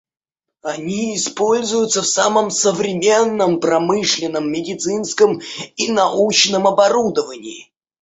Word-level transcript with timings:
Они 0.63 1.15
используются 1.15 2.01
в 2.01 2.07
самом 2.07 2.49
современном 2.49 3.59
промышленном, 3.59 4.51
медицинском 4.51 5.41
и 5.75 5.91
научном 5.91 6.65
оборудовании. 6.65 7.71